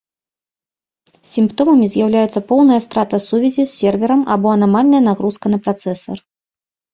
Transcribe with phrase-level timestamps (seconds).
[1.33, 6.17] Сімптомамі з'яўляюцца поўная страта сувязі з серверам або анамальная нагрузка на працэсар.